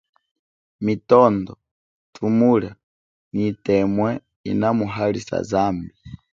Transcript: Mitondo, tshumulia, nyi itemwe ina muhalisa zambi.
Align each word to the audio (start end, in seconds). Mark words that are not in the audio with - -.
Mitondo, 0.85 1.51
tshumulia, 2.13 2.71
nyi 3.33 3.43
itemwe 3.51 4.09
ina 4.51 4.67
muhalisa 4.77 5.37
zambi. 5.49 5.91